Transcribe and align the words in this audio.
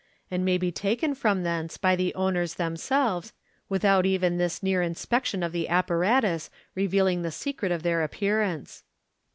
and 0.31 0.43
may 0.43 0.57
be 0.57 0.71
taken 0.71 1.13
from 1.13 1.43
thence 1.43 1.77
by 1.77 1.95
the 1.95 2.11
owners 2.15 2.55
themselves, 2.55 3.33
with 3.69 3.85
out 3.85 4.03
even 4.03 4.39
this 4.39 4.63
near 4.63 4.81
in 4.81 4.95
spection 4.95 5.45
of 5.45 5.51
the 5.51 5.69
apparatus 5.69 6.49
revealing 6.73 7.21
the 7.21 7.29
secret 7.29 7.71
of 7.71 7.83
their 7.83 8.01
appearance. 8.01 8.81